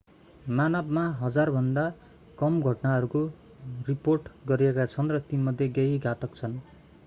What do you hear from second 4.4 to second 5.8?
गरिएका छन् र तीमध्ये